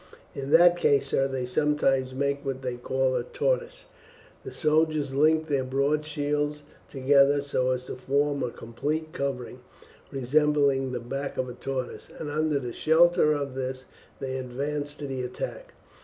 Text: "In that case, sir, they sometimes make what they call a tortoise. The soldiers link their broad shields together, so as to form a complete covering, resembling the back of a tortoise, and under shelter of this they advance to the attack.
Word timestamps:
"In 0.33 0.49
that 0.49 0.77
case, 0.77 1.09
sir, 1.09 1.27
they 1.27 1.45
sometimes 1.45 2.15
make 2.15 2.43
what 2.43 2.63
they 2.63 2.75
call 2.75 3.13
a 3.15 3.21
tortoise. 3.23 3.85
The 4.43 4.51
soldiers 4.51 5.13
link 5.13 5.47
their 5.47 5.63
broad 5.63 6.05
shields 6.05 6.63
together, 6.89 7.39
so 7.39 7.69
as 7.69 7.83
to 7.85 7.95
form 7.95 8.41
a 8.41 8.49
complete 8.49 9.13
covering, 9.13 9.59
resembling 10.11 10.91
the 10.91 10.99
back 10.99 11.37
of 11.37 11.47
a 11.49 11.53
tortoise, 11.53 12.09
and 12.17 12.31
under 12.31 12.73
shelter 12.73 13.33
of 13.33 13.53
this 13.53 13.85
they 14.19 14.37
advance 14.37 14.95
to 14.95 15.05
the 15.05 15.21
attack. 15.21 15.71